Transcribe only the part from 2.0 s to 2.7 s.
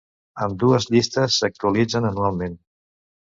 anualment.